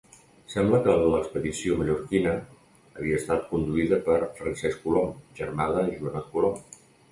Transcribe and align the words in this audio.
Sembla 0.51 0.77
que 0.85 0.95
l'expedició 1.15 1.75
mallorquina 1.81 2.33
havia 2.95 3.21
estat 3.21 3.45
conduïda 3.53 4.01
per 4.09 4.17
Francesc 4.41 4.83
Colom, 4.89 5.15
germà 5.43 5.71
de 5.79 5.87
Joanot 5.95 6.29
Colom. 6.35 6.61